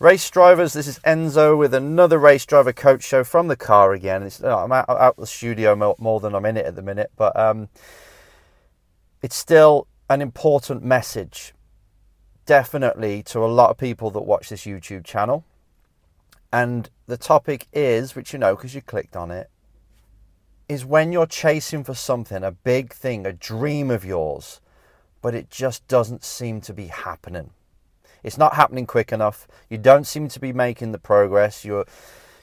Race 0.00 0.30
drivers, 0.30 0.74
this 0.74 0.86
is 0.86 1.00
Enzo 1.00 1.58
with 1.58 1.74
another 1.74 2.20
race 2.20 2.46
driver 2.46 2.72
coach 2.72 3.02
show 3.02 3.24
from 3.24 3.48
the 3.48 3.56
car 3.56 3.92
again. 3.92 4.22
It's, 4.22 4.40
oh, 4.40 4.58
I'm 4.58 4.70
out, 4.70 4.88
out 4.88 5.16
the 5.16 5.26
studio 5.26 5.74
more, 5.74 5.96
more, 5.98 6.20
than 6.20 6.36
I'm 6.36 6.44
in 6.44 6.56
it 6.56 6.66
at 6.66 6.76
the 6.76 6.82
minute, 6.82 7.10
but 7.16 7.36
um, 7.36 7.68
it's 9.22 9.34
still 9.34 9.88
an 10.08 10.22
important 10.22 10.84
message, 10.84 11.52
definitely 12.46 13.24
to 13.24 13.40
a 13.40 13.46
lot 13.50 13.70
of 13.70 13.76
people 13.76 14.12
that 14.12 14.20
watch 14.20 14.50
this 14.50 14.66
YouTube 14.66 15.04
channel. 15.04 15.44
And 16.52 16.88
the 17.08 17.16
topic 17.16 17.66
is, 17.72 18.14
which 18.14 18.32
you 18.32 18.38
know 18.38 18.54
because 18.54 18.76
you 18.76 18.82
clicked 18.82 19.16
on 19.16 19.32
it, 19.32 19.50
is 20.68 20.84
when 20.84 21.10
you're 21.10 21.26
chasing 21.26 21.82
for 21.82 21.94
something, 21.94 22.44
a 22.44 22.52
big 22.52 22.92
thing, 22.92 23.26
a 23.26 23.32
dream 23.32 23.90
of 23.90 24.04
yours, 24.04 24.60
but 25.22 25.34
it 25.34 25.50
just 25.50 25.88
doesn't 25.88 26.22
seem 26.22 26.60
to 26.60 26.72
be 26.72 26.86
happening 26.86 27.50
it's 28.22 28.38
not 28.38 28.54
happening 28.54 28.86
quick 28.86 29.12
enough. 29.12 29.46
You 29.70 29.78
don't 29.78 30.06
seem 30.06 30.28
to 30.28 30.40
be 30.40 30.52
making 30.52 30.92
the 30.92 30.98
progress. 30.98 31.64
You're, 31.64 31.86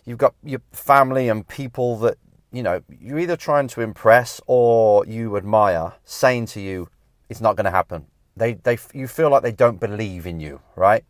you've 0.05 0.17
got 0.17 0.33
your 0.43 0.61
family 0.71 1.29
and 1.29 1.47
people 1.47 1.97
that 1.99 2.17
you 2.51 2.63
know 2.63 2.81
you're 2.99 3.19
either 3.19 3.35
trying 3.35 3.67
to 3.69 3.81
impress 3.81 4.39
or 4.47 5.05
you 5.05 5.35
admire, 5.37 5.93
saying 6.05 6.47
to 6.47 6.61
you, 6.61 6.89
"It's 7.29 7.41
not 7.41 7.55
going 7.55 7.65
to 7.65 7.71
happen." 7.71 8.07
They, 8.37 8.53
they, 8.53 8.77
you 8.93 9.07
feel 9.07 9.29
like 9.29 9.43
they 9.43 9.51
don't 9.51 9.79
believe 9.79 10.27
in 10.27 10.39
you, 10.39 10.61
right? 10.75 11.05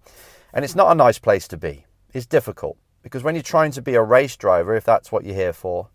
And 0.54 0.64
it's 0.64 0.76
not 0.76 0.92
a 0.92 0.96
nice 0.96 1.18
place 1.18 1.48
to 1.50 1.58
be. 1.58 1.86
It's 2.14 2.26
difficult 2.26 2.78
because 3.02 3.24
when 3.24 3.36
you're 3.36 3.44
trying 3.44 3.72
to 3.72 3.82
be 3.82 3.96
a 3.96 4.02
race 4.02 4.36
driver, 4.36 4.76
if 4.76 4.84
that's 4.84 5.12
what 5.12 5.26
you're 5.26 5.36
here 5.36 5.54
for, 5.54 5.90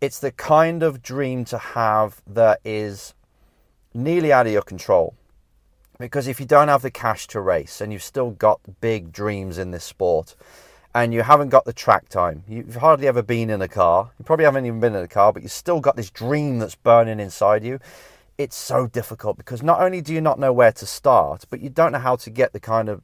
it's 0.00 0.18
the 0.18 0.32
kind 0.32 0.82
of 0.82 1.02
dream 1.02 1.44
to 1.46 1.58
have 1.58 2.20
that 2.26 2.60
is 2.64 3.14
nearly 3.94 4.32
out 4.32 4.46
of 4.46 4.52
your 4.52 4.62
control. 4.62 5.14
Because 5.98 6.28
if 6.28 6.40
you 6.40 6.46
don't 6.46 6.68
have 6.68 6.82
the 6.82 6.90
cash 6.90 7.26
to 7.28 7.40
race 7.40 7.80
and 7.80 7.92
you've 7.92 8.02
still 8.02 8.30
got 8.30 8.60
big 8.80 9.12
dreams 9.12 9.56
in 9.56 9.70
this 9.70 9.84
sport 9.84 10.36
and 10.94 11.14
you 11.14 11.22
haven't 11.22 11.48
got 11.48 11.64
the 11.64 11.72
track 11.72 12.08
time, 12.08 12.44
you've 12.46 12.76
hardly 12.76 13.06
ever 13.06 13.22
been 13.22 13.48
in 13.48 13.62
a 13.62 13.68
car, 13.68 14.10
you 14.18 14.24
probably 14.24 14.44
haven't 14.44 14.66
even 14.66 14.80
been 14.80 14.94
in 14.94 15.02
a 15.02 15.08
car, 15.08 15.32
but 15.32 15.42
you've 15.42 15.52
still 15.52 15.80
got 15.80 15.96
this 15.96 16.10
dream 16.10 16.58
that's 16.58 16.74
burning 16.74 17.18
inside 17.18 17.64
you, 17.64 17.78
it's 18.36 18.56
so 18.56 18.86
difficult 18.86 19.38
because 19.38 19.62
not 19.62 19.80
only 19.80 20.02
do 20.02 20.12
you 20.12 20.20
not 20.20 20.38
know 20.38 20.52
where 20.52 20.72
to 20.72 20.86
start, 20.86 21.44
but 21.48 21.60
you 21.60 21.70
don't 21.70 21.92
know 21.92 21.98
how 21.98 22.16
to 22.16 22.28
get 22.28 22.52
the 22.52 22.60
kind 22.60 22.90
of 22.90 23.02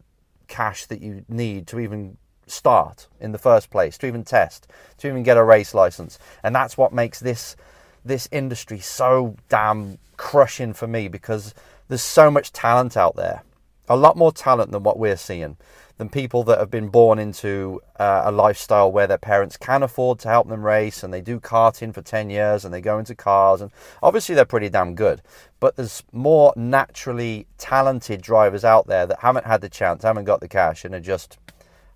cash 0.49 0.85
that 0.87 1.01
you 1.01 1.25
need 1.29 1.67
to 1.69 1.81
even 1.81 2.19
start 2.47 3.09
in 3.21 3.33
the 3.33 3.39
first 3.39 3.71
place, 3.71 3.97
to 3.97 4.07
even 4.07 4.25
test, 4.25 4.67
to 4.99 5.09
even 5.09 5.23
get 5.23 5.39
a 5.39 5.45
race 5.45 5.73
license. 5.73 6.19
And 6.43 6.55
that's 6.55 6.77
what 6.77 6.93
makes 6.93 7.21
this 7.21 7.57
this 8.05 8.29
industry 8.33 8.81
so 8.81 9.37
damn 9.49 9.97
crushing 10.17 10.73
for 10.73 10.89
me 10.89 11.07
because 11.07 11.55
there's 11.89 12.03
so 12.03 12.31
much 12.31 12.53
talent 12.53 12.97
out 12.97 13.17
there, 13.17 13.43
a 13.89 13.97
lot 13.97 14.17
more 14.17 14.33
talent 14.33 14.71
than 14.73 14.83
what 14.83 14.99
we're 14.99 15.17
seeing, 15.17 15.57
than 15.99 16.09
people 16.09 16.43
that 16.45 16.59
have 16.59 16.71
been 16.71 16.89
born 16.89 17.19
into 17.19 17.81
uh, 17.99 18.23
a 18.25 18.33
lifestyle 18.33 18.91
where 18.91 19.07
their 19.07 19.19
parents 19.19 19.57
can 19.57 19.83
afford 19.83 20.19
to 20.19 20.29
help 20.29 20.49
them 20.49 20.65
race 20.65 21.03
and 21.03 21.13
they 21.13 21.21
do 21.21 21.39
karting 21.39 21.93
for 21.95 22.03
10 22.03 22.31
years 22.31 22.65
and 22.65 22.73
they 22.73 22.81
go 22.81 22.99
into 22.99 23.15
cars. 23.15 23.61
And 23.61 23.71
obviously, 24.03 24.35
they're 24.35 24.45
pretty 24.45 24.69
damn 24.69 24.95
good. 24.95 25.23
But 25.61 25.77
there's 25.77 26.03
more 26.13 26.53
naturally 26.57 27.47
talented 27.59 28.23
drivers 28.23 28.65
out 28.65 28.87
there 28.87 29.07
that 29.07 29.21
haven't 29.21 29.47
had 29.47 29.61
the 29.61 29.69
chance, 29.69 30.03
haven't 30.03 30.25
got 30.25 30.41
the 30.41 30.49
cash, 30.49 30.85
and 30.85 30.95
are 30.95 31.01
just 31.01 31.39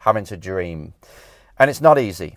having 0.00 0.24
to 0.26 0.36
dream. 0.36 0.94
And 1.58 1.70
it's 1.70 1.80
not 1.80 1.98
easy. 1.98 2.36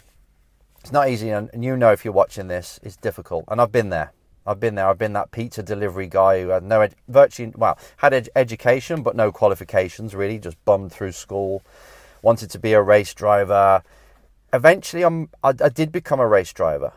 It's 0.80 0.92
not 0.92 1.10
easy. 1.10 1.30
And 1.30 1.50
you 1.64 1.76
know, 1.78 1.92
if 1.92 2.04
you're 2.06 2.14
watching 2.14 2.48
this, 2.48 2.80
it's 2.82 2.96
difficult. 2.96 3.46
And 3.48 3.62
I've 3.62 3.72
been 3.72 3.90
there. 3.90 4.12
I've 4.50 4.60
been 4.60 4.74
there. 4.74 4.88
I've 4.88 4.98
been 4.98 5.14
that 5.14 5.30
pizza 5.30 5.62
delivery 5.62 6.08
guy 6.08 6.42
who 6.42 6.50
had 6.50 6.64
no 6.64 6.82
ed- 6.82 6.96
virtually 7.08 7.54
well 7.56 7.78
had 7.98 8.14
ed- 8.16 8.30
education 8.36 9.04
but 9.04 9.16
no 9.16 9.32
qualifications 9.32 10.16
really, 10.16 10.40
just 10.40 10.64
bummed 10.66 10.92
through 10.92 11.12
school. 11.12 11.62
Wanted 12.24 12.50
to 12.50 12.60
be 12.60 12.74
a 12.74 12.82
race 12.82 13.14
driver. 13.14 13.84
Eventually, 14.52 15.04
I'm 15.04 15.30
I, 15.44 15.50
I 15.50 15.70
did 15.70 15.92
become 15.92 16.20
a 16.20 16.28
race 16.28 16.52
driver. 16.52 16.94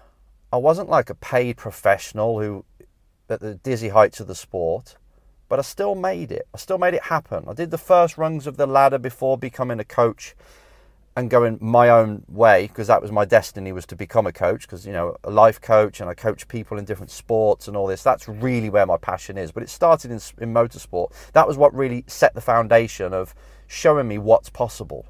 I 0.51 0.57
wasn't 0.57 0.89
like 0.89 1.11
a 1.11 1.15
paid 1.15 1.59
professional 1.59 2.41
who 2.41 2.65
at 3.29 3.41
the 3.41 3.55
dizzy 3.55 3.91
heights 3.91 4.19
of 4.19 4.29
the 4.29 4.35
sport, 4.35 4.97
but 5.51 5.59
I 5.59 5.63
still 5.63 5.95
made 5.95 6.33
it. 6.33 6.47
I 6.55 6.59
still 6.59 6.79
made 6.79 6.95
it 6.95 7.05
happen. 7.05 7.45
I 7.47 7.53
did 7.53 7.71
the 7.71 7.79
first 7.79 8.17
rungs 8.17 8.47
of 8.47 8.57
the 8.57 8.67
ladder 8.67 8.99
before 8.99 9.37
becoming 9.37 9.79
a 9.79 9.85
coach 9.85 10.35
and 11.15 11.29
going 11.29 11.59
my 11.61 11.91
own 11.91 12.25
way 12.27 12.67
because 12.69 12.87
that 12.87 13.03
was 13.03 13.13
my 13.13 13.25
destiny 13.25 13.71
was 13.73 13.85
to 13.85 13.97
become 13.97 14.27
a 14.27 14.33
coach 14.33 14.63
because 14.63 14.87
you 14.87 14.93
know 14.93 15.17
a 15.25 15.31
life 15.31 15.61
coach 15.61 16.01
and 16.01 16.09
I 16.09 16.15
coach 16.15 16.49
people 16.49 16.79
in 16.79 16.85
different 16.85 17.11
sports 17.11 17.69
and 17.69 17.77
all 17.77 17.87
this. 17.87 18.03
That's 18.03 18.29
really 18.29 18.71
where 18.71 18.87
my 18.87 18.97
passion 18.97 19.37
is. 19.37 19.53
But 19.53 19.63
it 19.63 19.69
started 19.69 20.11
in, 20.11 20.21
in 20.39 20.55
motorsport. 20.55 21.13
That 21.33 21.47
was 21.47 21.59
what 21.59 21.75
really 21.75 22.05
set 22.07 22.35
the 22.35 22.41
foundation 22.41 23.13
of 23.13 23.35
showing 23.67 24.09
me 24.09 24.19
what's 24.19 24.49
possible. 24.49 25.07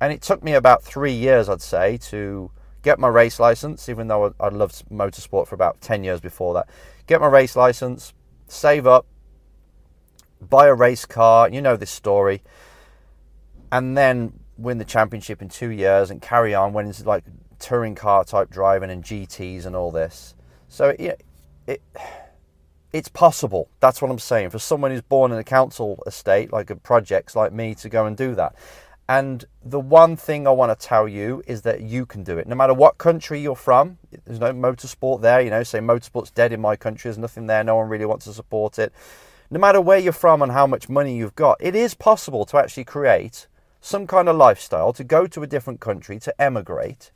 And 0.00 0.12
it 0.12 0.22
took 0.22 0.42
me 0.42 0.52
about 0.54 0.82
three 0.82 1.12
years 1.12 1.48
I'd 1.48 1.62
say 1.62 1.98
to 1.98 2.50
get 2.82 2.98
my 2.98 3.08
race 3.08 3.40
license 3.40 3.88
even 3.88 4.08
though 4.08 4.34
I'd 4.40 4.52
loved 4.52 4.88
motorsport 4.90 5.48
for 5.48 5.54
about 5.54 5.80
10 5.80 6.04
years 6.04 6.20
before 6.20 6.54
that. 6.54 6.68
Get 7.06 7.20
my 7.20 7.26
race 7.26 7.56
license 7.56 8.12
save 8.48 8.86
up 8.86 9.06
buy 10.40 10.68
a 10.68 10.74
race 10.74 11.04
car 11.04 11.48
you 11.50 11.60
know 11.60 11.76
this 11.76 11.90
story. 11.90 12.42
And 13.72 13.96
then 13.96 14.38
win 14.56 14.78
the 14.78 14.84
championship 14.84 15.42
in 15.42 15.48
two 15.48 15.70
years 15.70 16.10
and 16.10 16.20
carry 16.22 16.54
on 16.54 16.72
when 16.72 16.88
it's 16.88 17.04
like 17.04 17.24
touring 17.58 17.94
car 17.94 18.24
type 18.24 18.50
driving 18.50 18.90
and 18.90 19.02
GTs 19.02 19.66
and 19.66 19.76
all 19.76 19.90
this. 19.90 20.34
So 20.68 20.94
it, 20.98 21.22
it 21.66 21.82
it's 22.92 23.08
possible. 23.08 23.68
That's 23.80 24.00
what 24.00 24.10
I'm 24.10 24.18
saying 24.18 24.50
for 24.50 24.58
someone 24.58 24.90
who's 24.90 25.02
born 25.02 25.32
in 25.32 25.38
a 25.38 25.44
council 25.44 26.02
estate, 26.06 26.52
like 26.52 26.70
a 26.70 26.76
projects 26.76 27.36
like 27.36 27.52
me, 27.52 27.74
to 27.76 27.88
go 27.88 28.06
and 28.06 28.16
do 28.16 28.34
that. 28.36 28.54
And 29.08 29.44
the 29.64 29.78
one 29.78 30.16
thing 30.16 30.46
I 30.46 30.50
want 30.50 30.78
to 30.78 30.86
tell 30.86 31.06
you 31.06 31.42
is 31.46 31.62
that 31.62 31.82
you 31.82 32.06
can 32.06 32.24
do 32.24 32.38
it. 32.38 32.48
No 32.48 32.56
matter 32.56 32.74
what 32.74 32.98
country 32.98 33.40
you're 33.40 33.54
from, 33.54 33.98
there's 34.24 34.40
no 34.40 34.52
motorsport 34.52 35.20
there. 35.20 35.40
You 35.40 35.50
know, 35.50 35.62
say 35.62 35.78
motorsport's 35.78 36.30
dead 36.30 36.52
in 36.52 36.60
my 36.60 36.74
country. 36.74 37.08
There's 37.08 37.18
nothing 37.18 37.46
there. 37.46 37.62
No 37.62 37.76
one 37.76 37.88
really 37.88 38.06
wants 38.06 38.24
to 38.24 38.32
support 38.32 38.78
it. 38.78 38.92
No 39.50 39.60
matter 39.60 39.80
where 39.80 39.98
you're 39.98 40.12
from 40.12 40.42
and 40.42 40.50
how 40.50 40.66
much 40.66 40.88
money 40.88 41.16
you've 41.16 41.36
got, 41.36 41.58
it 41.60 41.76
is 41.76 41.94
possible 41.94 42.44
to 42.46 42.56
actually 42.56 42.84
create 42.84 43.46
some 43.86 44.04
kind 44.04 44.28
of 44.28 44.34
lifestyle, 44.34 44.92
to 44.92 45.04
go 45.04 45.28
to 45.28 45.44
a 45.44 45.46
different 45.46 45.78
country, 45.78 46.18
to 46.18 46.42
emigrate, 46.42 47.12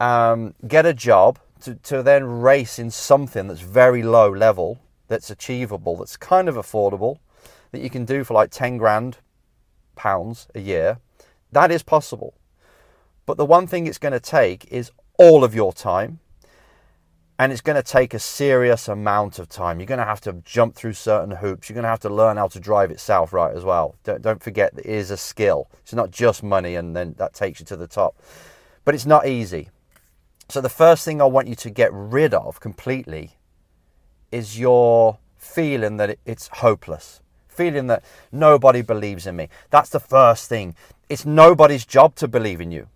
um, 0.00 0.54
get 0.66 0.86
a 0.86 0.94
job, 0.94 1.38
to, 1.60 1.74
to 1.74 2.02
then 2.02 2.24
race 2.24 2.78
in 2.78 2.90
something 2.90 3.46
that's 3.46 3.60
very 3.60 4.02
low 4.02 4.30
level, 4.30 4.80
that's 5.08 5.28
achievable, 5.28 5.96
that's 5.96 6.16
kind 6.16 6.48
of 6.48 6.54
affordable, 6.54 7.18
that 7.72 7.82
you 7.82 7.90
can 7.90 8.06
do 8.06 8.24
for 8.24 8.32
like 8.32 8.50
10 8.50 8.78
grand 8.78 9.18
pounds 9.94 10.48
a 10.54 10.60
year, 10.60 10.98
that 11.52 11.70
is 11.70 11.82
possible. 11.82 12.32
But 13.26 13.36
the 13.36 13.44
one 13.44 13.66
thing 13.66 13.86
it's 13.86 13.98
going 13.98 14.12
to 14.12 14.20
take 14.20 14.64
is 14.72 14.90
all 15.18 15.44
of 15.44 15.54
your 15.54 15.74
time, 15.74 16.20
and 17.42 17.50
it's 17.50 17.60
going 17.60 17.74
to 17.74 17.82
take 17.82 18.14
a 18.14 18.20
serious 18.20 18.86
amount 18.86 19.40
of 19.40 19.48
time. 19.48 19.80
You're 19.80 19.88
going 19.88 19.98
to 19.98 20.04
have 20.04 20.20
to 20.20 20.34
jump 20.44 20.76
through 20.76 20.92
certain 20.92 21.32
hoops. 21.32 21.68
You're 21.68 21.74
going 21.74 21.82
to 21.82 21.88
have 21.88 21.98
to 22.00 22.08
learn 22.08 22.36
how 22.36 22.46
to 22.46 22.60
drive 22.60 22.92
itself 22.92 23.32
right 23.32 23.52
as 23.52 23.64
well. 23.64 23.96
Don't, 24.04 24.22
don't 24.22 24.40
forget 24.40 24.74
it 24.78 24.86
is 24.86 25.10
a 25.10 25.16
skill. 25.16 25.68
It's 25.80 25.92
not 25.92 26.12
just 26.12 26.44
money 26.44 26.76
and 26.76 26.94
then 26.94 27.16
that 27.18 27.34
takes 27.34 27.58
you 27.58 27.66
to 27.66 27.76
the 27.76 27.88
top. 27.88 28.16
But 28.84 28.94
it's 28.94 29.06
not 29.06 29.26
easy. 29.26 29.70
So 30.50 30.60
the 30.60 30.68
first 30.68 31.04
thing 31.04 31.20
I 31.20 31.24
want 31.24 31.48
you 31.48 31.56
to 31.56 31.70
get 31.70 31.90
rid 31.92 32.32
of 32.32 32.60
completely 32.60 33.32
is 34.30 34.56
your 34.56 35.18
feeling 35.36 35.96
that 35.96 36.18
it's 36.24 36.46
hopeless. 36.46 37.22
Feeling 37.48 37.88
that 37.88 38.04
nobody 38.30 38.82
believes 38.82 39.26
in 39.26 39.34
me. 39.34 39.48
That's 39.70 39.90
the 39.90 39.98
first 39.98 40.48
thing. 40.48 40.76
It's 41.08 41.26
nobody's 41.26 41.84
job 41.84 42.14
to 42.16 42.28
believe 42.28 42.60
in 42.60 42.70
you. 42.70 42.86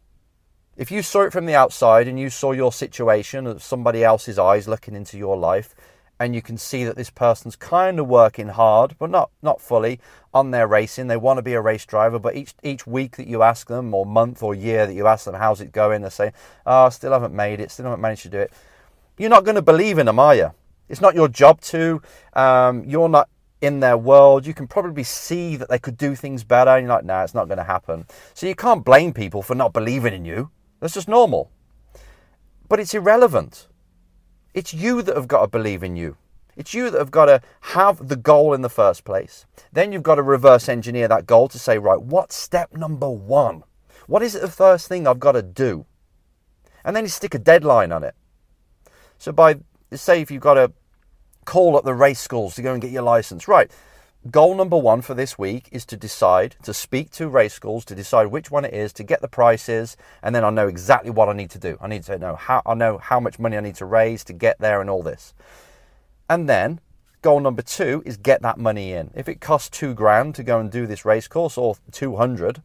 If 0.77 0.91
you 0.91 1.01
saw 1.01 1.23
it 1.23 1.33
from 1.33 1.47
the 1.47 1.55
outside 1.55 2.07
and 2.07 2.21
you 2.21 2.29
saw 2.29 2.53
your 2.53 2.71
situation 2.71 3.47
of 3.47 3.63
somebody 3.63 4.05
else's 4.05 4.39
eyes 4.39 4.69
looking 4.69 4.95
into 4.95 5.17
your 5.17 5.35
life, 5.35 5.75
and 6.21 6.35
you 6.35 6.43
can 6.43 6.59
see 6.59 6.85
that 6.85 6.97
this 6.97 7.09
person's 7.09 7.57
kind 7.57 7.99
of 7.99 8.09
working 8.09 8.49
hard, 8.49 8.95
but 8.99 9.09
not 9.09 9.31
not 9.41 9.61
fully 9.61 10.01
on 10.35 10.51
their 10.51 10.67
racing. 10.67 11.07
They 11.07 11.17
want 11.17 11.39
to 11.39 11.43
be 11.43 11.55
a 11.55 11.63
race 11.63 11.87
driver, 11.87 12.19
but 12.19 12.37
each 12.37 12.55
each 12.63 12.87
week 12.87 13.17
that 13.17 13.27
you 13.27 13.43
ask 13.43 13.69
them, 13.69 13.95
or 13.95 14.05
month 14.05 14.43
or 14.43 14.55
year 14.55 14.87
that 14.87 14.93
you 14.93 15.07
ask 15.07 15.25
them, 15.25 15.35
how's 15.35 15.63
it 15.63 15.73
going? 15.73 16.03
They 16.03 16.11
say, 16.11 16.33
"Oh, 16.67 16.91
still 16.91 17.13
haven't 17.13 17.35
made 17.35 17.59
it. 17.59 17.71
Still 17.71 17.87
haven't 17.87 18.03
managed 18.03 18.25
to 18.25 18.29
do 18.29 18.41
it." 18.41 18.53
You're 19.17 19.31
not 19.31 19.45
going 19.45 19.55
to 19.55 19.63
believe 19.63 19.97
in 19.97 20.05
them, 20.05 20.19
are 20.19 20.35
you? 20.35 20.53
It's 20.91 21.01
not 21.01 21.15
your 21.15 21.29
job 21.29 21.63
to. 21.63 22.03
Um, 22.35 22.85
you're 22.85 23.09
not 23.09 23.31
in 23.63 23.81
their 23.81 23.97
world. 23.97 24.47
You 24.47 24.53
can 24.53 24.67
probably 24.67 25.05
see 25.05 25.57
that 25.57 25.71
they 25.71 25.79
could 25.79 25.97
do 25.97 26.15
things 26.15 26.45
better, 26.45 26.71
and 26.73 26.87
you're 26.87 26.95
like, 26.95 27.07
"Nah, 27.07 27.25
it's 27.25 27.35
not 27.35 27.49
going 27.49 27.59
to 27.59 27.65
happen." 27.65 28.05
So 28.35 28.47
you 28.47 28.55
can't 28.55 28.85
blame 28.85 29.15
people 29.15 29.41
for 29.41 29.55
not 29.55 29.73
believing 29.73 30.13
in 30.13 30.27
you. 30.27 30.51
That's 30.81 30.95
just 30.95 31.09
normal. 31.09 31.51
But 32.69 32.81
it's 32.81 32.95
irrelevant. 32.95 33.69
It's 34.55 34.75
you 34.75 35.03
that 35.03 35.17
have 35.17 35.29
got 35.29 35.43
to 35.43 35.49
believe 35.49 35.83
in 35.83 35.97
you. 35.97 36.17
It's 36.57 36.73
you 36.73 36.91
that 36.91 36.99
have 36.99 37.11
got 37.11 37.27
to 37.27 37.43
have 37.61 38.09
the 38.09 38.17
goal 38.17 38.55
in 38.55 38.63
the 38.63 38.71
first 38.71 39.05
place. 39.05 39.45
Then 39.73 39.93
you've 39.93 40.03
got 40.03 40.15
to 40.15 40.23
reverse 40.23 40.69
engineer 40.69 41.07
that 41.09 41.27
goal 41.27 41.49
to 41.49 41.59
say, 41.59 41.77
right, 41.79 42.01
what's 42.01 42.35
step 42.35 42.73
number 42.75 43.11
one? 43.11 43.63
What 44.07 44.23
is 44.23 44.35
it 44.35 44.41
the 44.41 44.49
first 44.49 44.89
thing 44.89 45.07
I've 45.07 45.21
got 45.21 45.33
to 45.33 45.43
do? 45.43 45.85
And 46.85 46.97
then 46.97 47.05
you 47.05 47.11
stick 47.11 47.35
a 47.35 47.39
deadline 47.39 47.93
on 47.93 48.05
it. 48.05 48.15
So 49.19 49.33
by 49.33 49.57
say 49.93 50.21
if 50.21 50.31
you've 50.31 50.43
got 50.43 50.55
to 50.55 50.73
call 51.45 51.77
up 51.77 51.85
the 51.85 51.95
race 51.95 52.21
schools 52.21 52.55
to 52.55 52.63
go 52.63 52.73
and 52.73 52.83
get 52.83 52.91
your 52.91 53.03
license, 53.03 53.49
right? 53.49 53.71
Goal 54.31 54.55
number 54.55 54.77
one 54.77 55.03
for 55.03 55.15
this 55.15 55.39
week 55.39 55.69
is 55.73 55.85
to 55.87 55.97
decide 55.97 56.57
to 56.63 56.73
speak 56.73 57.11
to 57.11 57.29
race 57.29 57.55
schools 57.55 57.85
to 57.85 57.95
decide 57.95 58.29
which 58.29 58.51
one 58.51 58.65
it 58.65 58.73
is 58.73 58.93
to 58.95 59.05
get 59.05 59.21
the 59.21 59.29
prices 59.29 59.97
and 60.23 60.35
then 60.35 60.45
i 60.45 60.51
know 60.51 60.69
exactly 60.69 61.11
what 61.11 61.29
i 61.29 61.33
need 61.33 61.51
to 61.51 61.59
do. 61.59 61.77
I 61.81 61.89
need 61.89 62.03
to 62.05 62.19
know 62.19 62.35
how 62.35 62.63
i 62.65 62.75
know 62.75 62.99
how 62.99 63.21
much 63.21 63.39
money 63.39 63.57
i 63.57 63.61
need 63.61 63.77
to 63.77 63.85
raise 63.85 64.25
to 64.25 64.33
get 64.33 64.59
there 64.59 64.81
and 64.81 64.89
all 64.89 65.03
this. 65.03 65.35
And 66.29 66.49
then 66.49 66.81
goal 67.23 67.41
number 67.41 67.63
two 67.63 68.03
is 68.07 68.17
get 68.17 68.43
that 68.43 68.59
money 68.59 68.93
in. 68.93 69.11
If 69.15 69.29
it 69.29 69.41
costs 69.41 69.69
two 69.69 69.95
grand 69.95 70.35
to 70.37 70.43
go 70.43 70.61
and 70.61 70.71
do 70.71 70.87
this 70.87 71.05
race 71.05 71.29
course 71.29 71.59
or 71.59 71.77
200 71.93 72.63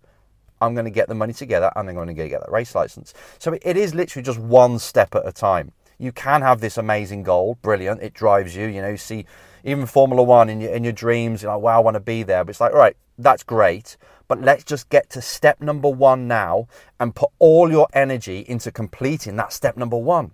i'm 0.62 0.74
going 0.74 0.86
to 0.86 0.92
get 0.92 1.08
the 1.10 1.16
money 1.16 1.34
together 1.34 1.72
and 1.75 1.90
i'm 1.90 1.96
going 1.96 2.08
to 2.08 2.13
get 2.13 2.40
that 2.40 2.52
race 2.52 2.75
license. 2.75 3.13
So 3.40 3.58
it 3.62 3.78
is 3.78 3.94
literally 3.94 4.24
just 4.24 4.40
one 4.40 4.80
step 4.80 5.16
at 5.16 5.28
a 5.28 5.31
time 5.31 5.74
you 6.01 6.12
can 6.12 6.42
have 6.42 6.59
this 6.59 6.77
amazing 6.77 7.24
goal 7.24 7.57
brilliant 7.62 8.01
it 8.01 8.13
drives 8.13 8.56
you 8.56 8.65
you 8.68 8.81
know 8.81 8.89
you 8.89 8.98
see 8.98 9.25
even 9.63 9.86
Formula 9.86 10.24
One 10.24 10.50
in 10.50 10.62
your 10.62 10.71
in 10.74 10.83
your 10.83 10.94
dreams, 10.94 11.42
you're 11.42 11.53
like, 11.53 11.62
wow, 11.62 11.77
I 11.77 11.83
want 11.83 11.95
to 11.95 12.00
be 12.00 12.24
there. 12.24 12.44
But 12.44 12.51
it's 12.51 12.62
like, 12.62 12.74
all 12.74 12.80
right, 12.80 12.98
that's 13.18 13.44
great. 13.44 13.98
But 14.27 14.42
let's 14.42 14.63
just 14.63 14.89
get 14.89 15.09
to 15.12 15.21
step 15.21 15.62
number 15.62 15.89
one 15.89 16.27
now 16.27 16.68
and 17.00 17.15
put 17.15 17.30
all 17.38 17.69
your 17.69 17.88
energy 17.94 18.45
into 18.48 18.71
completing 18.71 19.36
that 19.36 19.53
step 19.53 19.75
number 19.75 19.98
one. 19.98 20.31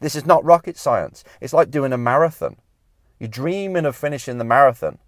This 0.00 0.16
is 0.16 0.26
not 0.26 0.44
rocket 0.44 0.76
science. 0.76 1.24
It's 1.40 1.52
like 1.52 1.70
doing 1.70 1.92
a 1.92 1.98
marathon. 1.98 2.56
You're 3.18 3.28
dreaming 3.28 3.86
of 3.86 3.96
finishing 3.96 4.38
the 4.38 4.44
marathon. 4.44 4.98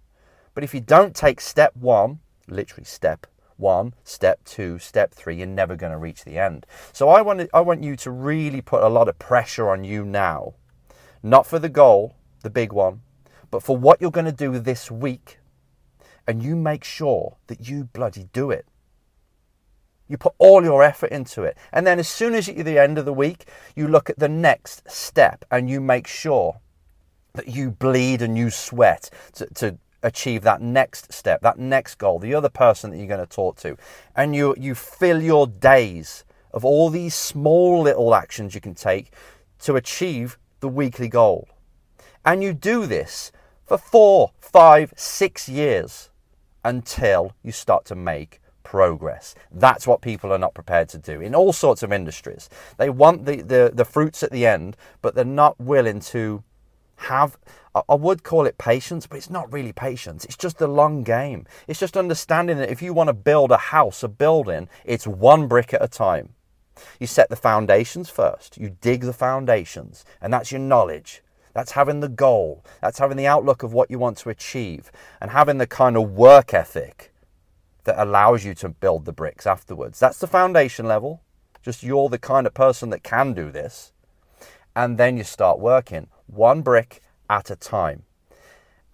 But 0.53 0.63
if 0.63 0.73
you 0.73 0.81
don't 0.81 1.15
take 1.15 1.39
step 1.39 1.75
one, 1.75 2.19
literally 2.47 2.85
step 2.85 3.27
one, 3.61 3.93
step 4.03 4.43
two, 4.43 4.79
step 4.79 5.13
three, 5.13 5.35
you're 5.37 5.47
never 5.47 5.75
going 5.75 5.91
to 5.91 5.97
reach 5.97 6.25
the 6.25 6.37
end. 6.37 6.65
So 6.91 7.07
I 7.09 7.21
want, 7.21 7.49
I 7.53 7.61
want 7.61 7.83
you 7.83 7.95
to 7.97 8.11
really 8.11 8.61
put 8.61 8.83
a 8.83 8.89
lot 8.89 9.07
of 9.07 9.17
pressure 9.19 9.69
on 9.69 9.83
you 9.83 10.03
now. 10.03 10.55
Not 11.23 11.45
for 11.45 11.59
the 11.59 11.69
goal, 11.69 12.15
the 12.41 12.49
big 12.49 12.73
one, 12.73 13.01
but 13.51 13.63
for 13.63 13.77
what 13.77 14.01
you're 14.01 14.11
going 14.11 14.25
to 14.25 14.31
do 14.31 14.59
this 14.59 14.89
week, 14.89 15.37
and 16.27 16.41
you 16.43 16.55
make 16.55 16.83
sure 16.83 17.37
that 17.47 17.67
you 17.67 17.85
bloody 17.85 18.27
do 18.33 18.51
it. 18.51 18.65
You 20.07 20.17
put 20.17 20.33
all 20.39 20.63
your 20.63 20.83
effort 20.83 21.11
into 21.11 21.43
it. 21.43 21.57
And 21.71 21.87
then 21.87 21.97
as 21.97 22.07
soon 22.07 22.33
as 22.33 22.47
you're 22.47 22.63
the 22.63 22.77
end 22.77 22.97
of 22.97 23.05
the 23.05 23.13
week, 23.13 23.45
you 23.75 23.87
look 23.87 24.09
at 24.09 24.19
the 24.19 24.27
next 24.27 24.89
step 24.89 25.45
and 25.49 25.69
you 25.69 25.79
make 25.79 26.05
sure 26.05 26.59
that 27.33 27.47
you 27.47 27.71
bleed 27.71 28.21
and 28.21 28.37
you 28.37 28.49
sweat 28.49 29.09
to, 29.33 29.45
to 29.55 29.77
achieve 30.03 30.41
that 30.43 30.61
next 30.61 31.13
step, 31.13 31.41
that 31.41 31.59
next 31.59 31.95
goal, 31.95 32.19
the 32.19 32.33
other 32.33 32.49
person 32.49 32.91
that 32.91 32.97
you're 32.97 33.07
going 33.07 33.19
to 33.19 33.25
talk 33.25 33.57
to. 33.57 33.77
And 34.15 34.35
you, 34.35 34.55
you 34.57 34.75
fill 34.75 35.21
your 35.21 35.47
days 35.47 36.25
of 36.53 36.65
all 36.65 36.89
these 36.89 37.15
small 37.15 37.81
little 37.81 38.13
actions 38.13 38.55
you 38.55 38.61
can 38.61 38.75
take 38.75 39.11
to 39.59 39.75
achieve 39.75 40.37
the 40.59 40.67
weekly 40.67 41.07
goal. 41.07 41.47
And 42.25 42.43
you 42.43 42.53
do 42.53 42.85
this 42.85 43.31
for 43.65 43.77
four, 43.77 44.31
five, 44.39 44.93
six 44.95 45.47
years 45.47 46.09
until 46.63 47.33
you 47.43 47.51
start 47.51 47.85
to 47.85 47.95
make 47.95 48.39
progress. 48.63 49.35
That's 49.51 49.87
what 49.87 50.01
people 50.01 50.31
are 50.31 50.37
not 50.37 50.53
prepared 50.53 50.89
to 50.89 50.97
do 50.97 51.19
in 51.19 51.35
all 51.35 51.51
sorts 51.51 51.83
of 51.83 51.91
industries. 51.91 52.49
They 52.77 52.89
want 52.89 53.25
the, 53.25 53.41
the, 53.41 53.71
the 53.73 53.85
fruits 53.85 54.23
at 54.23 54.31
the 54.31 54.45
end, 54.45 54.77
but 55.01 55.15
they're 55.15 55.25
not 55.25 55.59
willing 55.59 55.99
to 56.01 56.43
have, 57.01 57.37
I 57.73 57.95
would 57.95 58.23
call 58.23 58.45
it 58.45 58.57
patience, 58.57 59.07
but 59.07 59.17
it's 59.17 59.29
not 59.29 59.51
really 59.51 59.73
patience. 59.73 60.25
It's 60.25 60.37
just 60.37 60.57
the 60.57 60.67
long 60.67 61.03
game. 61.03 61.45
It's 61.67 61.79
just 61.79 61.97
understanding 61.97 62.57
that 62.57 62.69
if 62.69 62.81
you 62.81 62.93
want 62.93 63.07
to 63.07 63.13
build 63.13 63.51
a 63.51 63.57
house, 63.57 64.03
a 64.03 64.07
building, 64.07 64.69
it's 64.85 65.07
one 65.07 65.47
brick 65.47 65.73
at 65.73 65.83
a 65.83 65.87
time. 65.87 66.33
You 66.99 67.07
set 67.07 67.29
the 67.29 67.35
foundations 67.35 68.09
first, 68.09 68.57
you 68.57 68.75
dig 68.81 69.01
the 69.01 69.13
foundations, 69.13 70.05
and 70.21 70.33
that's 70.33 70.51
your 70.51 70.61
knowledge. 70.61 71.21
That's 71.53 71.73
having 71.73 71.99
the 71.99 72.09
goal. 72.09 72.63
That's 72.81 72.99
having 72.99 73.17
the 73.17 73.27
outlook 73.27 73.63
of 73.63 73.73
what 73.73 73.91
you 73.91 73.99
want 73.99 74.17
to 74.19 74.29
achieve 74.29 74.91
and 75.19 75.31
having 75.31 75.57
the 75.57 75.67
kind 75.67 75.97
of 75.97 76.11
work 76.11 76.53
ethic 76.53 77.13
that 77.83 78.01
allows 78.01 78.45
you 78.45 78.53
to 78.55 78.69
build 78.69 79.05
the 79.05 79.11
bricks 79.11 79.45
afterwards. 79.45 79.99
That's 79.99 80.19
the 80.19 80.27
foundation 80.27 80.85
level. 80.85 81.21
Just 81.61 81.83
you're 81.83 82.09
the 82.09 82.17
kind 82.17 82.47
of 82.47 82.53
person 82.53 82.89
that 82.91 83.03
can 83.03 83.33
do 83.33 83.51
this. 83.51 83.91
And 84.75 84.97
then 84.97 85.17
you 85.17 85.23
start 85.23 85.59
working 85.59 86.07
one 86.31 86.61
brick 86.61 87.01
at 87.29 87.49
a 87.49 87.55
time. 87.55 88.03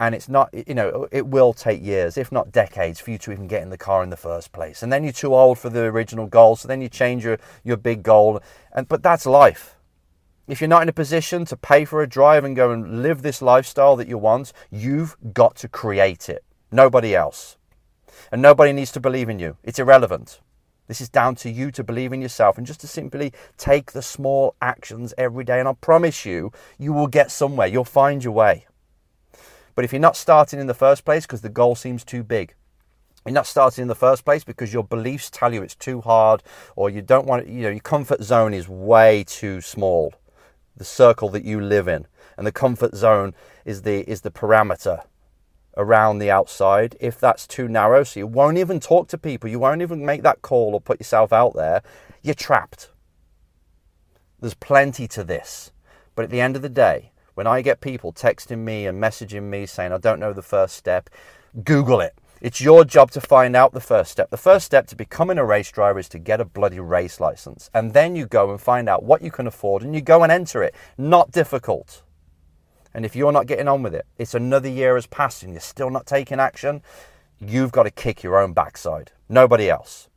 And 0.00 0.14
it's 0.14 0.28
not, 0.28 0.50
you 0.52 0.74
know, 0.74 1.08
it 1.10 1.26
will 1.26 1.52
take 1.52 1.84
years, 1.84 2.16
if 2.16 2.30
not 2.30 2.52
decades, 2.52 3.00
for 3.00 3.10
you 3.10 3.18
to 3.18 3.32
even 3.32 3.48
get 3.48 3.62
in 3.62 3.70
the 3.70 3.78
car 3.78 4.04
in 4.04 4.10
the 4.10 4.16
first 4.16 4.52
place. 4.52 4.82
And 4.82 4.92
then 4.92 5.02
you're 5.02 5.12
too 5.12 5.34
old 5.34 5.58
for 5.58 5.70
the 5.70 5.80
original 5.80 6.26
goal. 6.26 6.54
So 6.54 6.68
then 6.68 6.80
you 6.80 6.88
change 6.88 7.24
your, 7.24 7.38
your 7.64 7.76
big 7.76 8.04
goal. 8.04 8.40
And, 8.72 8.88
but 8.88 9.02
that's 9.02 9.26
life 9.26 9.74
if 10.48 10.62
you're 10.62 10.68
not 10.68 10.82
in 10.82 10.88
a 10.88 10.94
position 10.94 11.44
to 11.44 11.56
pay 11.56 11.84
for 11.84 12.02
a 12.02 12.08
drive 12.08 12.42
and 12.42 12.56
go 12.56 12.72
and 12.72 13.02
live 13.02 13.20
this 13.20 13.42
lifestyle 13.42 13.96
that 13.96 14.08
you 14.08 14.16
want, 14.16 14.52
you've 14.70 15.16
got 15.34 15.54
to 15.56 15.68
create 15.68 16.28
it. 16.28 16.42
Nobody 16.72 17.14
else. 17.14 17.58
And 18.32 18.40
nobody 18.40 18.72
needs 18.72 18.90
to 18.92 19.00
believe 19.00 19.28
in 19.28 19.38
you. 19.38 19.58
It's 19.62 19.78
irrelevant. 19.78 20.40
This 20.88 21.00
is 21.02 21.08
down 21.10 21.36
to 21.36 21.50
you 21.50 21.70
to 21.72 21.84
believe 21.84 22.12
in 22.12 22.22
yourself 22.22 22.58
and 22.58 22.66
just 22.66 22.80
to 22.80 22.88
simply 22.88 23.32
take 23.58 23.92
the 23.92 24.02
small 24.02 24.56
actions 24.60 25.14
every 25.16 25.44
day. 25.44 25.60
And 25.60 25.68
I 25.68 25.74
promise 25.74 26.24
you, 26.24 26.50
you 26.78 26.92
will 26.92 27.06
get 27.06 27.30
somewhere. 27.30 27.66
You'll 27.66 27.84
find 27.84 28.24
your 28.24 28.32
way. 28.32 28.66
But 29.74 29.84
if 29.84 29.92
you're 29.92 30.00
not 30.00 30.16
starting 30.16 30.58
in 30.58 30.66
the 30.66 30.74
first 30.74 31.04
place 31.04 31.26
because 31.26 31.42
the 31.42 31.50
goal 31.50 31.76
seems 31.76 32.04
too 32.04 32.24
big, 32.24 32.54
you're 33.24 33.34
not 33.34 33.46
starting 33.46 33.82
in 33.82 33.88
the 33.88 33.94
first 33.94 34.24
place 34.24 34.42
because 34.42 34.72
your 34.72 34.82
beliefs 34.82 35.28
tell 35.30 35.52
you 35.52 35.62
it's 35.62 35.74
too 35.74 36.00
hard 36.00 36.42
or 36.74 36.88
you 36.88 37.02
don't 37.02 37.26
want, 37.26 37.46
you 37.46 37.62
know, 37.62 37.68
your 37.68 37.80
comfort 37.80 38.22
zone 38.22 38.54
is 38.54 38.68
way 38.68 39.22
too 39.24 39.60
small 39.60 40.14
the 40.76 40.84
circle 40.84 41.28
that 41.28 41.44
you 41.44 41.60
live 41.60 41.86
in. 41.86 42.06
And 42.36 42.46
the 42.46 42.52
comfort 42.52 42.94
zone 42.94 43.34
is 43.64 43.82
the, 43.82 44.08
is 44.08 44.22
the 44.22 44.30
parameter 44.30 45.02
around 45.78 46.18
the 46.18 46.30
outside. 46.30 46.96
If 47.00 47.18
that's 47.18 47.46
too 47.46 47.68
narrow, 47.68 48.04
so 48.04 48.20
you 48.20 48.26
won't 48.26 48.58
even 48.58 48.80
talk 48.80 49.08
to 49.08 49.18
people, 49.18 49.48
you 49.48 49.58
won't 49.58 49.80
even 49.80 50.04
make 50.04 50.22
that 50.24 50.42
call 50.42 50.74
or 50.74 50.80
put 50.80 51.00
yourself 51.00 51.32
out 51.32 51.54
there, 51.54 51.82
you're 52.22 52.34
trapped. 52.34 52.90
There's 54.40 54.54
plenty 54.54 55.08
to 55.08 55.24
this. 55.24 55.72
But 56.14 56.24
at 56.24 56.30
the 56.30 56.40
end 56.40 56.56
of 56.56 56.62
the 56.62 56.68
day, 56.68 57.12
when 57.34 57.46
I 57.46 57.62
get 57.62 57.80
people 57.80 58.12
texting 58.12 58.58
me 58.58 58.86
and 58.86 59.00
messaging 59.00 59.44
me 59.44 59.64
saying, 59.64 59.92
I 59.92 59.98
don't 59.98 60.20
know 60.20 60.32
the 60.32 60.42
first 60.42 60.76
step, 60.76 61.08
Google 61.64 62.00
it. 62.00 62.14
It's 62.40 62.60
your 62.60 62.84
job 62.84 63.10
to 63.12 63.20
find 63.20 63.56
out 63.56 63.72
the 63.72 63.80
first 63.80 64.12
step. 64.12 64.30
The 64.30 64.36
first 64.36 64.66
step 64.66 64.86
to 64.88 64.96
becoming 64.96 65.38
a 65.38 65.44
race 65.44 65.72
driver 65.72 65.98
is 65.98 66.08
to 66.10 66.18
get 66.18 66.40
a 66.40 66.44
bloody 66.44 66.78
race 66.78 67.20
license. 67.20 67.68
And 67.74 67.92
then 67.94 68.14
you 68.14 68.26
go 68.26 68.50
and 68.50 68.60
find 68.60 68.88
out 68.88 69.02
what 69.02 69.22
you 69.22 69.30
can 69.32 69.48
afford 69.48 69.82
and 69.82 69.94
you 69.94 70.00
go 70.00 70.22
and 70.22 70.30
enter 70.30 70.62
it. 70.62 70.74
Not 70.96 71.32
difficult. 71.32 72.02
And 72.94 73.04
if 73.04 73.14
you're 73.14 73.32
not 73.32 73.46
getting 73.46 73.68
on 73.68 73.82
with 73.82 73.94
it, 73.94 74.06
it's 74.16 74.34
another 74.34 74.68
year 74.68 74.94
has 74.94 75.06
passed 75.06 75.42
and 75.42 75.52
you're 75.52 75.60
still 75.60 75.90
not 75.90 76.06
taking 76.06 76.40
action, 76.40 76.82
you've 77.38 77.72
got 77.72 77.84
to 77.84 77.90
kick 77.90 78.22
your 78.22 78.38
own 78.38 78.52
backside. 78.52 79.12
Nobody 79.28 79.68
else. 79.70 80.08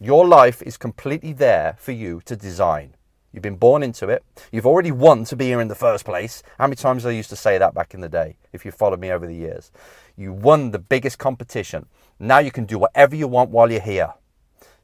Your 0.00 0.26
life 0.26 0.62
is 0.62 0.76
completely 0.76 1.32
there 1.32 1.76
for 1.78 1.92
you 1.92 2.22
to 2.24 2.36
design. 2.36 2.94
You've 3.32 3.42
been 3.42 3.56
born 3.56 3.82
into 3.82 4.08
it. 4.08 4.24
You've 4.50 4.66
already 4.66 4.90
won 4.90 5.24
to 5.26 5.36
be 5.36 5.46
here 5.46 5.60
in 5.60 5.68
the 5.68 5.74
first 5.74 6.04
place. 6.04 6.42
How 6.58 6.66
many 6.66 6.76
times 6.76 7.06
I 7.06 7.12
used 7.12 7.30
to 7.30 7.36
say 7.36 7.58
that 7.58 7.74
back 7.74 7.94
in 7.94 8.00
the 8.00 8.08
day, 8.08 8.36
if 8.52 8.64
you 8.64 8.72
followed 8.72 8.98
me 8.98 9.12
over 9.12 9.26
the 9.26 9.34
years? 9.34 9.70
You 10.16 10.32
won 10.32 10.72
the 10.72 10.78
biggest 10.80 11.18
competition. 11.18 11.86
Now 12.18 12.40
you 12.40 12.50
can 12.50 12.64
do 12.64 12.78
whatever 12.78 13.14
you 13.14 13.28
want 13.28 13.50
while 13.50 13.70
you're 13.70 13.80
here. 13.80 14.14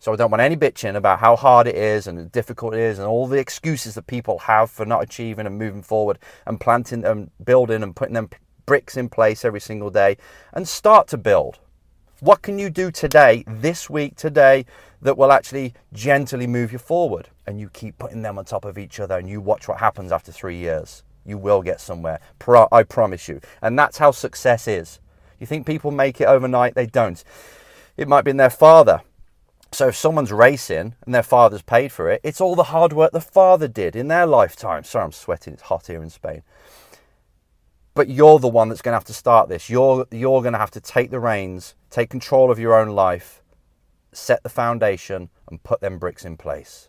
So 0.06 0.12
I 0.12 0.16
don't 0.16 0.30
want 0.30 0.40
any 0.40 0.54
bitching 0.54 0.94
about 0.94 1.18
how 1.18 1.34
hard 1.34 1.66
it 1.66 1.74
is 1.74 2.06
and 2.06 2.30
difficult 2.30 2.74
it 2.74 2.78
is 2.78 3.00
and 3.00 3.08
all 3.08 3.26
the 3.26 3.40
excuses 3.40 3.96
that 3.96 4.06
people 4.06 4.38
have 4.38 4.70
for 4.70 4.86
not 4.86 5.02
achieving 5.02 5.46
and 5.46 5.58
moving 5.58 5.82
forward 5.82 6.20
and 6.46 6.60
planting 6.60 7.04
and 7.04 7.28
building 7.44 7.82
and 7.82 7.96
putting 7.96 8.14
them 8.14 8.30
bricks 8.66 8.96
in 8.96 9.08
place 9.08 9.44
every 9.44 9.58
single 9.58 9.90
day 9.90 10.16
and 10.52 10.68
start 10.68 11.08
to 11.08 11.18
build. 11.18 11.58
What 12.20 12.42
can 12.42 12.56
you 12.56 12.70
do 12.70 12.92
today, 12.92 13.42
this 13.48 13.90
week, 13.90 14.14
today, 14.14 14.64
that 15.02 15.18
will 15.18 15.32
actually 15.32 15.74
gently 15.92 16.46
move 16.46 16.70
you 16.70 16.78
forward? 16.78 17.28
And 17.44 17.58
you 17.58 17.68
keep 17.68 17.98
putting 17.98 18.22
them 18.22 18.38
on 18.38 18.44
top 18.44 18.64
of 18.64 18.78
each 18.78 19.00
other 19.00 19.18
and 19.18 19.28
you 19.28 19.40
watch 19.40 19.66
what 19.66 19.78
happens 19.78 20.12
after 20.12 20.30
three 20.30 20.56
years. 20.56 21.02
You 21.24 21.36
will 21.36 21.62
get 21.62 21.80
somewhere. 21.80 22.20
I 22.70 22.84
promise 22.84 23.26
you. 23.26 23.40
And 23.60 23.76
that's 23.76 23.98
how 23.98 24.12
success 24.12 24.68
is. 24.68 25.00
You 25.40 25.48
think 25.48 25.66
people 25.66 25.90
make 25.90 26.20
it 26.20 26.28
overnight? 26.28 26.76
They 26.76 26.86
don't. 26.86 27.24
It 27.96 28.06
might 28.06 28.22
be 28.22 28.30
in 28.30 28.36
their 28.36 28.50
father. 28.50 29.02
So 29.72 29.88
if 29.88 29.96
someone's 29.96 30.32
racing 30.32 30.94
and 31.04 31.14
their 31.14 31.22
father's 31.22 31.62
paid 31.62 31.92
for 31.92 32.10
it, 32.10 32.20
it's 32.22 32.40
all 32.40 32.54
the 32.54 32.64
hard 32.64 32.92
work 32.92 33.12
the 33.12 33.20
father 33.20 33.68
did 33.68 33.96
in 33.96 34.08
their 34.08 34.26
lifetime. 34.26 34.84
Sorry, 34.84 35.04
I'm 35.04 35.12
sweating. 35.12 35.54
It's 35.54 35.62
hot 35.62 35.86
here 35.86 36.02
in 36.02 36.10
Spain. 36.10 36.42
But 37.94 38.08
you're 38.08 38.38
the 38.38 38.48
one 38.48 38.68
that's 38.68 38.82
going 38.82 38.92
to 38.92 38.96
have 38.96 39.04
to 39.04 39.14
start 39.14 39.48
this. 39.48 39.70
You're 39.70 40.06
you're 40.10 40.42
going 40.42 40.52
to 40.52 40.58
have 40.58 40.70
to 40.72 40.80
take 40.80 41.10
the 41.10 41.20
reins, 41.20 41.74
take 41.90 42.10
control 42.10 42.50
of 42.50 42.58
your 42.58 42.74
own 42.78 42.90
life, 42.90 43.42
set 44.12 44.42
the 44.42 44.48
foundation, 44.48 45.30
and 45.48 45.62
put 45.62 45.80
them 45.80 45.98
bricks 45.98 46.24
in 46.24 46.36
place. 46.36 46.88